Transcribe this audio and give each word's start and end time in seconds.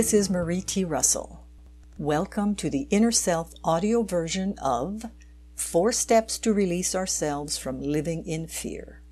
This 0.00 0.14
is 0.14 0.30
Marie 0.30 0.62
T. 0.62 0.82
Russell. 0.82 1.44
Welcome 1.98 2.54
to 2.54 2.70
the 2.70 2.86
Inner 2.88 3.12
Self 3.12 3.52
audio 3.62 4.02
version 4.02 4.54
of 4.56 5.04
Four 5.54 5.92
Steps 5.92 6.38
to 6.38 6.54
Release 6.54 6.94
Ourselves 6.94 7.58
from 7.58 7.82
Living 7.82 8.24
in 8.24 8.46
Fear, 8.46 9.02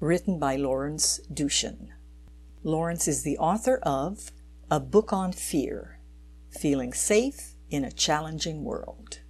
written 0.00 0.38
by 0.38 0.56
Lawrence 0.56 1.18
Doochin. 1.32 1.88
Lawrence 2.62 3.08
is 3.08 3.22
the 3.22 3.38
author 3.38 3.78
of 3.78 4.30
A 4.70 4.78
Book 4.78 5.14
on 5.14 5.32
Fear 5.32 5.98
Feeling 6.50 6.92
Safe 6.92 7.54
in 7.70 7.82
a 7.82 7.90
Challenging 7.90 8.64
World. 8.64 9.20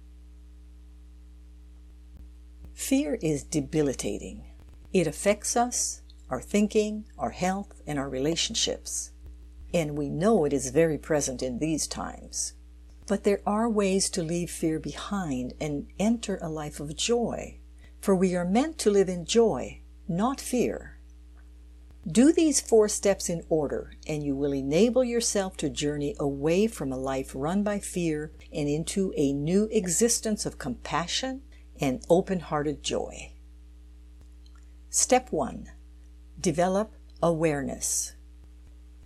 Fear 2.73 3.19
is 3.21 3.45
debilitating. 3.45 4.51
It 4.91 5.07
affects 5.07 5.55
us, 5.55 6.01
our 6.29 6.41
thinking, 6.41 7.05
our 7.17 7.31
health, 7.31 7.81
and 7.87 7.97
our 7.97 8.09
relationships 8.09 9.11
and 9.73 9.97
we 9.97 10.09
know 10.09 10.45
it 10.45 10.53
is 10.53 10.71
very 10.71 10.97
present 10.97 11.41
in 11.41 11.59
these 11.59 11.87
times. 11.87 12.53
But 13.07 13.23
there 13.23 13.41
are 13.45 13.69
ways 13.69 14.09
to 14.11 14.23
leave 14.23 14.51
fear 14.51 14.79
behind 14.79 15.53
and 15.59 15.87
enter 15.97 16.37
a 16.41 16.49
life 16.49 16.79
of 16.79 16.95
joy, 16.95 17.59
for 17.99 18.15
we 18.15 18.35
are 18.35 18.45
meant 18.45 18.77
to 18.79 18.91
live 18.91 19.09
in 19.09 19.25
joy, 19.25 19.81
not 20.07 20.39
fear. 20.39 20.99
Do 22.07 22.31
these 22.31 22.61
four 22.61 22.87
steps 22.87 23.29
in 23.29 23.43
order, 23.49 23.93
and 24.07 24.23
you 24.23 24.35
will 24.35 24.53
enable 24.53 25.03
yourself 25.03 25.57
to 25.57 25.69
journey 25.69 26.15
away 26.19 26.67
from 26.67 26.91
a 26.91 26.97
life 26.97 27.33
run 27.35 27.61
by 27.61 27.79
fear 27.79 28.31
and 28.53 28.69
into 28.69 29.13
a 29.17 29.33
new 29.33 29.67
existence 29.71 30.45
of 30.45 30.57
compassion 30.57 31.41
and 31.79 32.03
open 32.09 32.39
hearted 32.39 32.83
joy. 32.83 33.33
Step 34.89 35.31
1 35.31 35.69
Develop 36.39 36.93
awareness. 37.21 38.13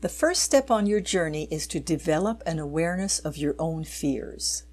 The 0.04 0.10
first 0.10 0.44
step 0.44 0.70
on 0.70 0.86
your 0.86 1.00
journey 1.00 1.48
is 1.50 1.66
to 1.68 1.80
develop 1.80 2.44
an 2.46 2.60
awareness 2.60 3.20
of 3.20 3.38
your 3.38 3.56
own 3.58 3.86
fears. 3.86 4.64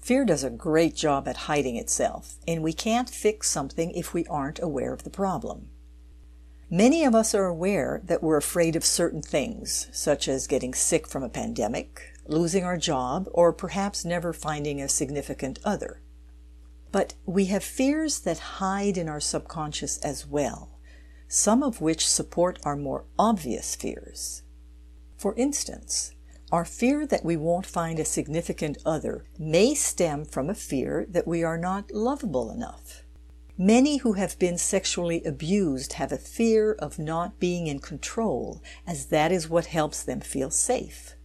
Fear 0.00 0.24
does 0.24 0.42
a 0.42 0.50
great 0.50 0.96
job 0.96 1.28
at 1.28 1.46
hiding 1.46 1.76
itself, 1.76 2.34
and 2.48 2.64
we 2.64 2.72
can't 2.72 3.08
fix 3.08 3.48
something 3.48 3.92
if 3.92 4.12
we 4.12 4.26
aren't 4.26 4.60
aware 4.60 4.92
of 4.92 5.04
the 5.04 5.08
problem. 5.08 5.68
Many 6.68 7.04
of 7.04 7.14
us 7.14 7.32
are 7.32 7.46
aware 7.46 8.00
that 8.06 8.24
we're 8.24 8.36
afraid 8.36 8.74
of 8.74 8.84
certain 8.84 9.22
things, 9.22 9.86
such 9.92 10.26
as 10.26 10.48
getting 10.48 10.74
sick 10.74 11.06
from 11.06 11.22
a 11.22 11.28
pandemic, 11.28 12.02
losing 12.26 12.64
our 12.64 12.76
job, 12.76 13.28
or 13.30 13.52
perhaps 13.52 14.04
never 14.04 14.32
finding 14.32 14.82
a 14.82 14.88
significant 14.88 15.60
other. 15.64 16.02
But 16.90 17.14
we 17.24 17.44
have 17.44 17.62
fears 17.62 18.18
that 18.22 18.58
hide 18.58 18.98
in 18.98 19.08
our 19.08 19.20
subconscious 19.20 19.98
as 19.98 20.26
well, 20.26 20.80
some 21.28 21.62
of 21.62 21.80
which 21.80 22.08
support 22.08 22.58
our 22.64 22.74
more 22.74 23.04
obvious 23.16 23.76
fears. 23.76 24.42
For 25.16 25.34
instance, 25.36 26.12
our 26.52 26.64
fear 26.64 27.06
that 27.06 27.24
we 27.24 27.36
won't 27.36 27.66
find 27.66 27.98
a 27.98 28.04
significant 28.04 28.78
other 28.86 29.24
may 29.38 29.74
stem 29.74 30.24
from 30.24 30.48
a 30.48 30.54
fear 30.54 31.06
that 31.08 31.26
we 31.26 31.42
are 31.42 31.58
not 31.58 31.90
lovable 31.90 32.50
enough. 32.50 33.02
Many 33.58 33.96
who 33.98 34.12
have 34.12 34.38
been 34.38 34.58
sexually 34.58 35.24
abused 35.24 35.94
have 35.94 36.12
a 36.12 36.18
fear 36.18 36.72
of 36.74 36.98
not 36.98 37.40
being 37.40 37.66
in 37.66 37.78
control, 37.78 38.62
as 38.86 39.06
that 39.06 39.32
is 39.32 39.48
what 39.48 39.66
helps 39.66 40.02
them 40.02 40.20
feel 40.20 40.50
safe. 40.50 41.16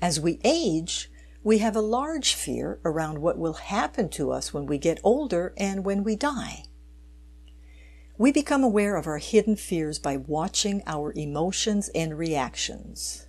As 0.00 0.18
we 0.18 0.40
age, 0.42 1.10
we 1.44 1.58
have 1.58 1.76
a 1.76 1.82
large 1.82 2.34
fear 2.34 2.80
around 2.84 3.18
what 3.18 3.38
will 3.38 3.52
happen 3.52 4.08
to 4.10 4.32
us 4.32 4.54
when 4.54 4.66
we 4.66 4.78
get 4.78 5.00
older 5.04 5.52
and 5.58 5.84
when 5.84 6.02
we 6.02 6.16
die. 6.16 6.64
We 8.20 8.32
become 8.32 8.62
aware 8.62 8.96
of 8.96 9.06
our 9.06 9.16
hidden 9.16 9.56
fears 9.56 9.98
by 9.98 10.18
watching 10.18 10.82
our 10.86 11.10
emotions 11.14 11.88
and 11.94 12.18
reactions. 12.18 13.26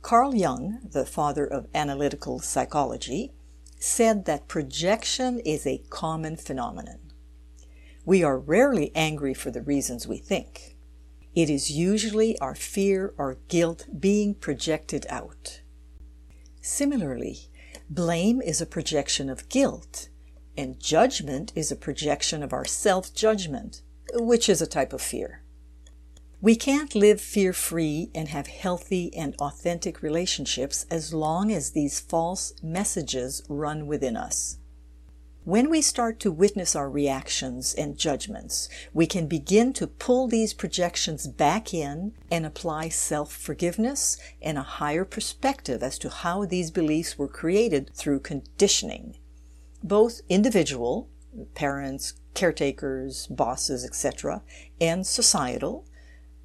Carl 0.00 0.34
Jung, 0.34 0.78
the 0.82 1.04
father 1.04 1.44
of 1.44 1.68
analytical 1.74 2.38
psychology, 2.38 3.34
said 3.78 4.24
that 4.24 4.48
projection 4.48 5.40
is 5.40 5.66
a 5.66 5.82
common 5.90 6.36
phenomenon. 6.36 7.12
We 8.06 8.22
are 8.24 8.38
rarely 8.38 8.92
angry 8.94 9.34
for 9.34 9.50
the 9.50 9.60
reasons 9.60 10.08
we 10.08 10.16
think. 10.16 10.78
It 11.34 11.50
is 11.50 11.70
usually 11.70 12.38
our 12.38 12.54
fear 12.54 13.12
or 13.18 13.36
guilt 13.48 13.88
being 14.00 14.34
projected 14.34 15.04
out. 15.10 15.60
Similarly, 16.62 17.50
blame 17.90 18.40
is 18.40 18.62
a 18.62 18.66
projection 18.66 19.28
of 19.28 19.50
guilt, 19.50 20.08
and 20.56 20.80
judgment 20.80 21.52
is 21.54 21.70
a 21.70 21.76
projection 21.76 22.42
of 22.42 22.54
our 22.54 22.64
self 22.64 23.12
judgment 23.12 23.82
which 24.14 24.48
is 24.48 24.60
a 24.60 24.66
type 24.66 24.92
of 24.92 25.00
fear. 25.00 25.42
We 26.42 26.56
can't 26.56 26.94
live 26.94 27.20
fear 27.20 27.52
free 27.52 28.10
and 28.14 28.28
have 28.28 28.46
healthy 28.46 29.14
and 29.14 29.34
authentic 29.36 30.00
relationships 30.00 30.86
as 30.90 31.12
long 31.12 31.52
as 31.52 31.72
these 31.72 32.00
false 32.00 32.54
messages 32.62 33.42
run 33.48 33.86
within 33.86 34.16
us. 34.16 34.56
When 35.44 35.68
we 35.68 35.82
start 35.82 36.20
to 36.20 36.30
witness 36.30 36.76
our 36.76 36.88
reactions 36.88 37.74
and 37.74 37.98
judgments, 37.98 38.68
we 38.94 39.06
can 39.06 39.26
begin 39.26 39.72
to 39.74 39.86
pull 39.86 40.28
these 40.28 40.52
projections 40.52 41.26
back 41.26 41.74
in 41.74 42.12
and 42.30 42.46
apply 42.46 42.90
self 42.90 43.32
forgiveness 43.32 44.18
and 44.40 44.58
a 44.58 44.62
higher 44.62 45.04
perspective 45.04 45.82
as 45.82 45.98
to 45.98 46.10
how 46.10 46.44
these 46.44 46.70
beliefs 46.70 47.18
were 47.18 47.26
created 47.28 47.90
through 47.94 48.20
conditioning, 48.20 49.16
both 49.82 50.20
individual, 50.28 51.08
parents, 51.54 52.14
caretakers, 52.34 53.26
bosses, 53.26 53.84
etc., 53.84 54.42
and 54.80 55.06
societal, 55.06 55.86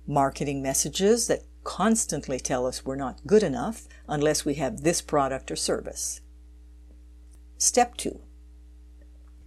marketing 0.08 0.62
messages 0.62 1.28
that 1.28 1.44
constantly 1.64 2.40
tell 2.40 2.66
us 2.66 2.86
we're 2.86 2.96
not 2.96 3.26
good 3.26 3.44
enough 3.44 3.88
unless 4.08 4.46
we 4.46 4.54
have 4.56 4.82
this 4.82 5.02
product 5.02 5.52
or 5.52 5.56
service. 5.56 6.22
Step 7.58 7.98
2 7.98 8.20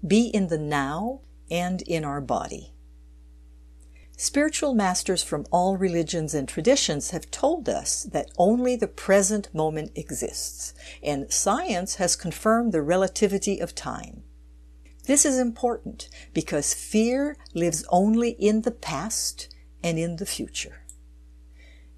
Be 0.06 0.28
in 0.28 0.48
the 0.48 0.58
now 0.58 1.20
and 1.50 1.82
in 1.82 2.04
our 2.04 2.20
body. 2.20 2.74
Spiritual 4.16 4.74
masters 4.74 5.22
from 5.22 5.46
all 5.52 5.76
religions 5.76 6.34
and 6.34 6.48
traditions 6.48 7.10
have 7.10 7.30
told 7.30 7.68
us 7.68 8.02
that 8.02 8.28
only 8.36 8.74
the 8.74 8.88
present 8.88 9.48
moment 9.54 9.92
exists, 9.94 10.74
and 11.04 11.32
science 11.32 11.94
has 11.96 12.16
confirmed 12.16 12.72
the 12.72 12.82
relativity 12.82 13.60
of 13.60 13.76
time. 13.76 14.24
This 15.08 15.24
is 15.24 15.38
important 15.38 16.10
because 16.34 16.74
fear 16.74 17.38
lives 17.54 17.82
only 17.88 18.32
in 18.32 18.60
the 18.60 18.70
past 18.70 19.48
and 19.82 19.98
in 19.98 20.16
the 20.16 20.26
future. 20.26 20.82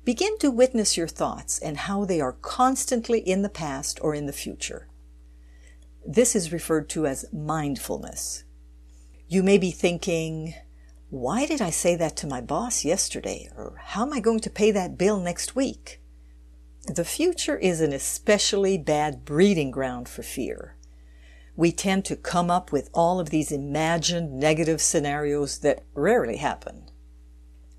Begin 0.05 0.39
to 0.39 0.49
witness 0.53 0.97
your 0.97 1.09
thoughts 1.09 1.59
and 1.59 1.77
how 1.77 2.05
they 2.05 2.21
are 2.21 2.35
constantly 2.41 3.19
in 3.19 3.43
the 3.43 3.49
past 3.49 3.99
or 4.01 4.15
in 4.15 4.27
the 4.27 4.33
future. 4.33 4.87
This 6.07 6.37
is 6.37 6.53
referred 6.53 6.89
to 6.91 7.05
as 7.09 7.25
mindfulness. 7.33 8.45
You 9.27 9.43
may 9.43 9.59
be 9.59 9.73
thinking, 9.73 10.55
why 11.09 11.47
did 11.47 11.61
I 11.61 11.71
say 11.71 11.97
that 11.97 12.17
to 12.19 12.29
my 12.29 12.41
boss 12.41 12.85
yesterday? 12.85 13.51
Or 13.57 13.75
how 13.87 14.07
am 14.07 14.13
I 14.13 14.21
going 14.21 14.39
to 14.39 14.51
pay 14.51 14.71
that 14.71 14.97
bill 14.97 15.19
next 15.19 15.57
week? 15.57 16.01
The 16.87 17.05
future 17.05 17.59
is 17.59 17.81
an 17.81 17.93
especially 17.93 18.79
bad 18.79 19.25
breeding 19.25 19.73
ground 19.73 20.09
for 20.09 20.23
fear 20.23 20.77
we 21.61 21.71
tend 21.71 22.07
to 22.07 22.17
come 22.17 22.51
up 22.51 22.73
with 22.73 22.89
all 22.95 23.21
of 23.21 23.29
these 23.29 23.53
imagined 23.53 24.33
negative 24.33 24.81
scenarios 24.81 25.59
that 25.59 25.85
rarely 25.93 26.39
happen. 26.39 26.91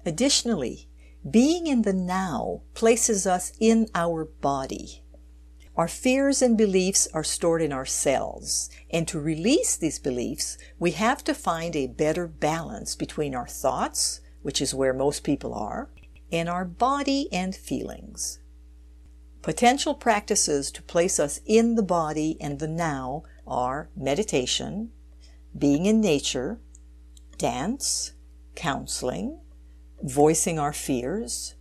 Additionally, 0.05 0.87
being 1.27 1.65
in 1.65 1.81
the 1.81 1.91
now 1.91 2.61
places 2.75 3.25
us 3.25 3.53
in 3.59 3.87
our 3.95 4.23
body. 4.23 5.03
Our 5.75 5.87
fears 5.87 6.43
and 6.43 6.55
beliefs 6.55 7.07
are 7.11 7.23
stored 7.23 7.63
in 7.63 7.73
our 7.73 7.87
cells, 7.87 8.69
and 8.91 9.07
to 9.07 9.19
release 9.19 9.75
these 9.75 9.97
beliefs, 9.97 10.59
we 10.77 10.91
have 10.91 11.23
to 11.23 11.33
find 11.33 11.75
a 11.75 11.87
better 11.87 12.27
balance 12.27 12.95
between 12.95 13.33
our 13.33 13.47
thoughts, 13.47 14.21
which 14.43 14.61
is 14.61 14.75
where 14.75 14.93
most 14.93 15.23
people 15.23 15.55
are, 15.55 15.89
and 16.31 16.47
our 16.47 16.65
body 16.65 17.27
and 17.33 17.55
feelings. 17.55 18.41
Potential 19.41 19.95
practices 19.95 20.69
to 20.69 20.83
place 20.83 21.19
us 21.19 21.41
in 21.47 21.73
the 21.73 21.81
body 21.81 22.37
and 22.39 22.59
the 22.59 22.67
now 22.67 23.23
are 23.51 23.89
meditation, 23.95 24.89
being 25.55 25.85
in 25.85 25.99
nature, 25.99 26.59
dance, 27.37 28.13
counseling, 28.55 29.39
voicing 30.01 30.57
our 30.57 30.73
fears, 30.73 31.55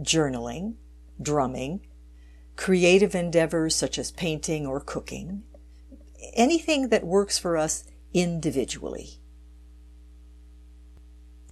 journaling, 0.00 0.74
drumming, 1.22 1.86
creative 2.56 3.14
endeavors 3.14 3.74
such 3.74 3.98
as 3.98 4.10
painting 4.10 4.66
or 4.66 4.80
cooking, 4.80 5.44
anything 6.34 6.88
that 6.88 7.06
works 7.06 7.38
for 7.38 7.56
us 7.56 7.84
individually. 8.12 9.20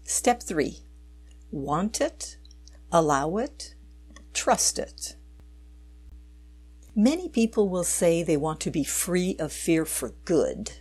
Step 0.03 0.43
3 0.43 0.81
Want 1.53 2.01
it, 2.01 2.39
allow 2.91 3.37
it, 3.37 3.75
trust 4.35 4.79
it. 4.79 5.17
Many 6.99 7.29
people 7.29 7.69
will 7.69 7.85
say 7.85 8.23
they 8.23 8.39
want 8.39 8.59
to 8.61 8.71
be 8.71 8.83
free 8.83 9.37
of 9.39 9.53
fear 9.53 9.85
for 9.85 10.15
good, 10.25 10.73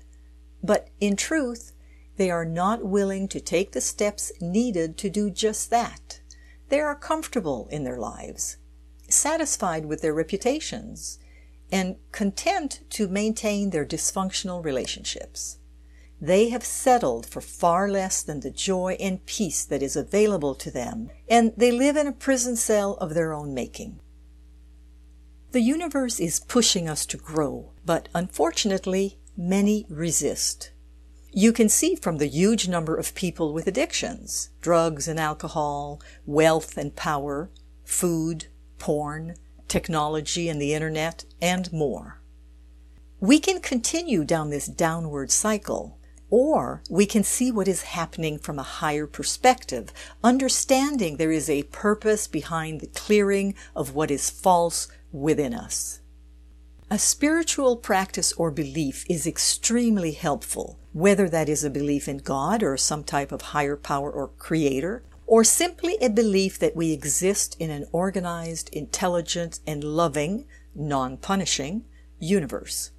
but 0.63 0.89
in 1.01 1.17
truth, 1.17 1.73
they 2.15 2.31
are 2.31 2.45
not 2.45 2.85
willing 2.85 3.27
to 3.27 3.41
take 3.41 3.73
the 3.73 3.81
steps 3.81 4.31
needed 4.39 4.97
to 4.99 5.09
do 5.09 5.29
just 5.29 5.69
that. 5.71 6.21
They 6.69 6.79
are 6.79 6.95
comfortable 6.95 7.67
in 7.69 7.83
their 7.83 7.99
lives. 7.99 8.55
satisfied 9.09 9.85
with 9.85 10.01
their 10.01 10.13
reputations 10.13 11.19
and 11.69 11.97
content 12.11 12.81
to 12.89 13.07
maintain 13.07 13.69
their 13.69 13.85
dysfunctional 13.85 14.63
relationships. 14.63 15.57
They 16.21 16.49
have 16.49 16.63
settled 16.63 17.25
for 17.25 17.41
far 17.41 17.89
less 17.89 18.23
than 18.23 18.39
the 18.39 18.51
joy 18.51 18.95
and 19.01 19.25
peace 19.25 19.65
that 19.65 19.83
is 19.83 19.95
available 19.95 20.55
to 20.55 20.71
them, 20.71 21.11
and 21.29 21.53
they 21.57 21.71
live 21.71 21.97
in 21.97 22.07
a 22.07 22.13
prison 22.13 22.55
cell 22.55 22.93
of 22.95 23.13
their 23.13 23.33
own 23.33 23.53
making. 23.53 23.99
The 25.55 25.61
universe 25.61 26.19
is 26.19 26.41
pushing 26.41 26.89
us 26.89 27.05
to 27.05 27.15
grow, 27.15 27.71
but 27.85 28.09
unfortunately, 28.13 29.19
many 29.37 29.85
resist. 29.87 30.71
You 31.31 31.53
can 31.53 31.69
see 31.69 31.95
from 31.95 32.17
the 32.17 32.27
huge 32.27 32.67
number 32.67 32.97
of 32.97 33.15
people 33.15 33.53
with 33.53 33.65
addictions 33.65 34.49
drugs 34.59 35.07
and 35.07 35.17
alcohol, 35.17 36.01
wealth 36.25 36.77
and 36.77 36.93
power, 36.93 37.51
food, 37.85 38.47
porn, 38.79 39.35
technology 39.69 40.49
and 40.49 40.61
the 40.61 40.73
internet, 40.73 41.23
and 41.41 41.71
more. 41.71 42.21
We 43.21 43.39
can 43.39 43.61
continue 43.61 44.25
down 44.25 44.49
this 44.49 44.65
downward 44.65 45.31
cycle, 45.31 45.97
or 46.29 46.83
we 46.89 47.05
can 47.05 47.23
see 47.23 47.49
what 47.49 47.69
is 47.69 47.83
happening 47.83 48.39
from 48.39 48.59
a 48.59 48.71
higher 48.81 49.07
perspective, 49.07 49.93
understanding 50.21 51.15
there 51.15 51.31
is 51.31 51.49
a 51.49 51.63
purpose 51.63 52.27
behind 52.27 52.81
the 52.81 52.87
clearing 52.87 53.55
of 53.73 53.95
what 53.95 54.11
is 54.11 54.29
false 54.29 54.89
within 55.15 55.53
us. 55.53 56.01
A 56.91 56.99
spiritual 56.99 57.77
practice 57.77 58.33
or 58.33 58.51
belief 58.51 59.05
is 59.09 59.25
extremely 59.25 60.11
helpful, 60.11 60.77
whether 60.93 61.27
that 61.29 61.49
is 61.49 61.63
a 61.63 61.69
belief 61.69 62.07
in 62.07 62.17
God 62.17 62.61
or 62.61 62.77
some 62.77 63.03
type 63.03 63.31
of 63.31 63.41
higher 63.41 63.75
power 63.75 64.11
or 64.11 64.27
creator, 64.27 65.03
or 65.25 65.43
simply 65.43 65.97
a 65.99 66.09
belief 66.09 66.59
that 66.59 66.75
we 66.75 66.91
exist 66.91 67.55
in 67.59 67.71
an 67.71 67.85
organized, 67.91 68.69
intelligent, 68.71 69.59
and 69.65 69.83
loving, 69.83 70.45
non 70.75 71.17
punishing 71.17 71.85
universe. 72.19 72.91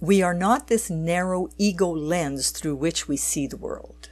We 0.00 0.22
are 0.22 0.34
not 0.34 0.66
this 0.66 0.90
narrow 0.90 1.50
ego 1.58 1.88
lens 1.88 2.50
through 2.50 2.76
which 2.76 3.06
we 3.06 3.16
see 3.16 3.46
the 3.46 3.56
world. 3.56 4.10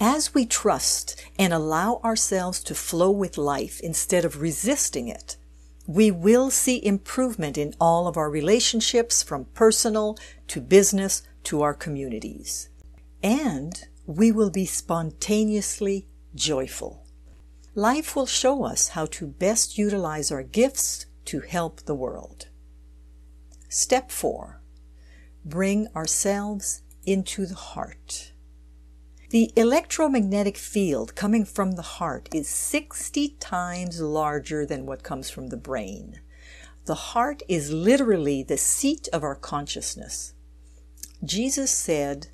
As 0.00 0.34
we 0.34 0.46
trust 0.46 1.22
and 1.38 1.52
allow 1.52 2.00
ourselves 2.02 2.62
to 2.64 2.74
flow 2.74 3.10
with 3.10 3.36
life 3.36 3.78
instead 3.80 4.24
of 4.24 4.40
resisting 4.40 5.08
it, 5.08 5.36
we 5.90 6.08
will 6.08 6.50
see 6.50 6.86
improvement 6.86 7.58
in 7.58 7.74
all 7.80 8.06
of 8.06 8.16
our 8.16 8.30
relationships 8.30 9.24
from 9.24 9.44
personal 9.54 10.16
to 10.46 10.60
business 10.60 11.22
to 11.42 11.62
our 11.62 11.74
communities. 11.74 12.68
And 13.24 13.88
we 14.06 14.30
will 14.30 14.50
be 14.50 14.66
spontaneously 14.66 16.06
joyful. 16.32 17.04
Life 17.74 18.14
will 18.14 18.26
show 18.26 18.62
us 18.62 18.90
how 18.90 19.06
to 19.06 19.26
best 19.26 19.78
utilize 19.78 20.30
our 20.30 20.44
gifts 20.44 21.06
to 21.24 21.40
help 21.40 21.80
the 21.80 21.94
world. 21.96 22.46
Step 23.68 24.12
4. 24.12 24.62
Bring 25.44 25.88
ourselves 25.96 26.82
into 27.04 27.46
the 27.46 27.56
heart. 27.56 28.30
The 29.30 29.52
electromagnetic 29.54 30.56
field 30.56 31.14
coming 31.14 31.44
from 31.44 31.76
the 31.76 31.82
heart 31.82 32.28
is 32.34 32.48
60 32.48 33.36
times 33.38 34.00
larger 34.00 34.66
than 34.66 34.86
what 34.86 35.04
comes 35.04 35.30
from 35.30 35.50
the 35.50 35.56
brain. 35.56 36.18
The 36.86 36.96
heart 36.96 37.44
is 37.46 37.72
literally 37.72 38.42
the 38.42 38.56
seat 38.56 39.06
of 39.12 39.22
our 39.22 39.36
consciousness. 39.36 40.34
Jesus 41.22 41.70
said, 41.70 42.26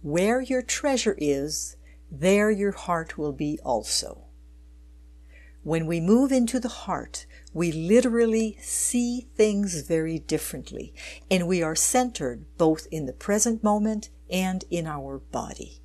Where 0.00 0.40
your 0.40 0.62
treasure 0.62 1.16
is, 1.18 1.74
there 2.08 2.52
your 2.52 2.70
heart 2.70 3.18
will 3.18 3.32
be 3.32 3.58
also. 3.64 4.26
When 5.64 5.86
we 5.86 5.98
move 5.98 6.30
into 6.30 6.60
the 6.60 6.68
heart, 6.68 7.26
we 7.52 7.72
literally 7.72 8.58
see 8.60 9.26
things 9.34 9.80
very 9.80 10.20
differently, 10.20 10.94
and 11.28 11.48
we 11.48 11.64
are 11.64 11.74
centered 11.74 12.44
both 12.58 12.86
in 12.92 13.06
the 13.06 13.12
present 13.12 13.64
moment 13.64 14.10
and 14.30 14.64
in 14.70 14.86
our 14.86 15.18
body. 15.18 15.80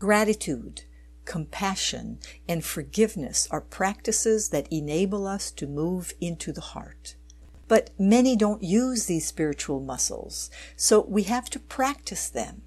Gratitude, 0.00 0.84
compassion, 1.26 2.18
and 2.48 2.64
forgiveness 2.64 3.46
are 3.50 3.60
practices 3.60 4.48
that 4.48 4.66
enable 4.72 5.26
us 5.26 5.50
to 5.50 5.66
move 5.66 6.14
into 6.22 6.52
the 6.52 6.62
heart. 6.62 7.16
But 7.68 7.90
many 7.98 8.34
don't 8.34 8.62
use 8.62 9.04
these 9.04 9.26
spiritual 9.26 9.78
muscles, 9.78 10.50
so 10.74 11.04
we 11.06 11.24
have 11.24 11.50
to 11.50 11.58
practice 11.58 12.30
them. 12.30 12.62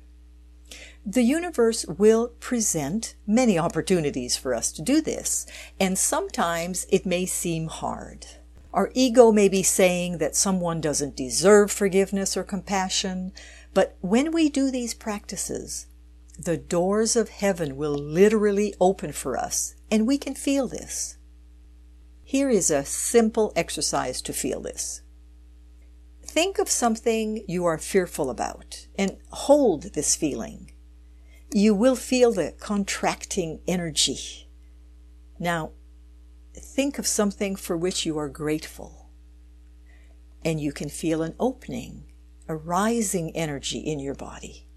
The 1.03 1.24
universe 1.24 1.88
will 1.88 2.27
present 2.39 3.15
many 3.25 3.57
opportunities 3.57 4.38
for 4.38 4.53
us 4.53 4.71
to 4.74 4.83
do 4.83 5.01
this, 5.01 5.47
and 5.80 5.97
sometimes 5.97 6.85
it 6.91 7.03
may 7.03 7.25
seem 7.25 7.65
hard. 7.65 8.27
Our 8.71 8.91
ego 8.94 9.31
may 9.31 9.50
be 9.50 9.63
saying 9.63 10.19
that 10.19 10.35
someone 10.35 10.81
doesn't 10.81 11.15
deserve 11.15 11.71
forgiveness 11.71 12.38
or 12.38 12.44
compassion, 12.44 13.33
but 13.74 13.97
when 14.01 14.31
we 14.31 14.50
do 14.50 14.69
these 14.69 14.94
practices, 14.94 15.88
the 16.38 16.57
doors 16.57 17.15
of 17.15 17.30
heaven 17.30 17.75
will 17.75 17.94
literally 17.94 18.74
open 18.80 19.12
for 19.12 19.38
us, 19.38 19.75
and 19.91 20.07
we 20.07 20.18
can 20.18 20.35
feel 20.35 20.68
this. 20.68 21.18
Here 22.24 22.50
is 22.50 22.71
a 22.71 22.85
simple 22.85 23.53
exercise 23.56 24.21
to 24.24 24.33
feel 24.33 24.62
this. 24.62 25.01
Think 26.25 26.57
of 26.57 26.69
something 26.69 27.44
you 27.47 27.65
are 27.65 27.77
fearful 27.77 28.31
about 28.31 28.88
and 28.97 29.18
hold 29.30 29.94
this 29.94 30.15
feeling. 30.15 30.71
You 31.51 31.75
will 31.75 31.95
feel 31.95 32.31
the 32.31 32.56
contracting 32.59 33.62
energy. 33.68 34.50
Now, 35.38 35.74
think 36.56 36.97
of 36.97 37.06
something 37.06 37.56
for 37.56 37.77
which 37.77 38.06
you 38.06 38.18
are 38.18 38.30
grateful. 38.30 39.12
And 40.44 40.59
you 40.59 40.71
can 40.71 40.89
feel 40.89 41.21
an 41.21 41.35
opening, 41.39 42.06
a 42.47 42.56
rising 42.56 43.35
energy 43.35 43.80
in 43.80 44.00
your 44.00 44.15
body. 44.15 44.68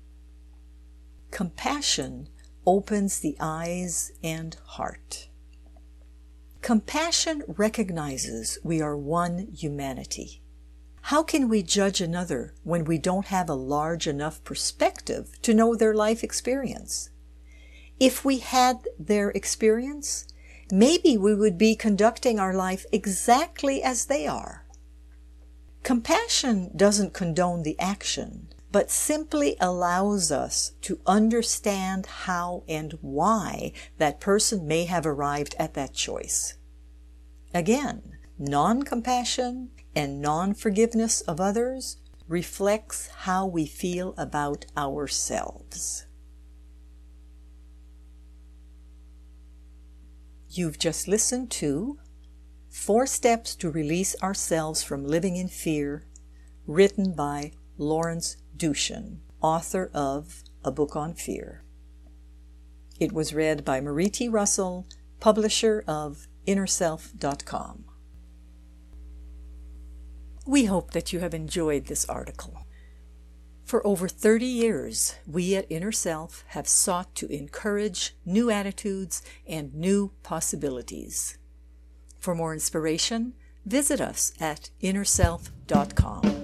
Compassion 1.31 2.29
opens 2.67 3.19
the 3.21 3.37
eyes 3.41 4.13
and 4.23 4.57
heart. 4.65 5.29
Compassion 6.63 7.43
recognizes 7.47 8.59
we 8.65 8.81
are 8.81 8.97
one 8.97 9.49
humanity. 9.55 10.43
How 11.03 11.23
can 11.23 11.49
we 11.49 11.63
judge 11.63 12.01
another 12.01 12.55
when 12.65 12.85
we 12.85 12.99
don't 12.99 13.27
have 13.27 13.49
a 13.49 13.55
large 13.55 14.09
enough 14.09 14.43
perspective 14.43 15.41
to 15.43 15.55
know 15.55 15.77
their 15.77 15.95
life 15.95 16.25
experience? 16.25 17.11
If 18.01 18.25
we 18.25 18.39
had 18.39 18.89
their 18.99 19.31
experience, 19.31 20.27
maybe 20.73 21.17
we 21.17 21.35
would 21.35 21.57
be 21.57 21.77
conducting 21.77 22.41
our 22.41 22.53
life 22.53 22.85
exactly 22.91 23.83
as 23.83 24.07
they 24.07 24.27
are. 24.27 24.67
Compassion 25.85 26.73
doesn't 26.75 27.15
condone 27.15 27.63
the 27.63 27.79
action, 27.79 28.49
but 28.77 28.91
simply 28.91 29.57
allows 29.59 30.31
us 30.31 30.73
to 30.83 31.01
understand 31.07 32.05
how 32.05 32.63
and 32.69 32.93
why 33.01 33.73
that 33.97 34.21
person 34.21 34.69
may 34.69 34.85
have 34.85 35.07
arrived 35.07 35.55
at 35.59 35.73
that 35.73 35.95
choice. 35.95 36.59
Again, 37.55 38.19
non 38.39 38.83
compassion 38.83 39.71
and 39.95 40.21
non 40.21 40.53
forgiveness 40.53 41.23
of 41.23 41.41
others 41.41 41.97
reflects 42.29 43.09
how 43.25 43.47
we 43.47 43.65
feel 43.65 44.13
about 44.19 44.67
ourselves. 44.77 46.05
You've 50.51 50.79
just 50.79 51.09
listened 51.09 51.51
to 51.53 51.99
Four 52.69 53.07
Steps 53.07 53.57
to 53.57 53.71
Release 53.71 54.15
Ourselves 54.23 54.83
from 54.83 55.07
Living 55.07 55.37
in 55.37 55.49
Fear, 55.49 56.05
written 56.67 57.15
by 57.15 57.53
Lawrence 57.79 58.37
Doochin, 58.57 59.19
author 59.41 59.91
of 59.93 60.43
A 60.65 60.71
Book 60.71 60.97
on 60.97 61.15
Fear. 61.15 61.63
It 62.99 63.13
was 63.13 63.35
read 63.35 63.65
by 63.65 63.81
Marie 63.81 64.09
T. 64.09 64.29
Russell, 64.29 64.87
publisher 65.21 65.85
of 65.87 66.27
InnerSelf.com. 66.47 67.85
We 70.47 70.67
hope 70.67 70.93
that 70.93 71.13
you 71.13 71.19
have 71.21 71.35
enjoyed 71.35 71.87
this 71.87 72.05
article. 72.07 72.67
For 73.65 73.85
over 73.85 74.07
30 74.07 74.47
years, 74.47 75.17
we 75.27 75.57
at 75.57 75.67
Inner 75.69 75.91
Self 75.91 76.45
have 76.49 76.69
sought 76.69 77.17
to 77.17 77.27
encourage 77.27 78.15
new 78.25 78.49
attitudes 78.49 79.23
and 79.45 79.75
new 79.75 80.13
possibilities. 80.23 81.37
For 82.21 82.33
more 82.33 82.55
inspiration, 82.55 83.35
visit 83.65 84.01
us 84.01 84.33
at 84.41 84.71
InnerSelf.com. 84.81 86.36